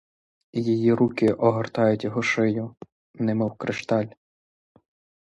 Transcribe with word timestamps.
Її 0.53 0.93
руки 0.93 1.33
огортають 1.33 2.03
його 2.03 2.21
шию, 2.21 2.75
немов 3.13 3.57
кришталь. 3.57 4.05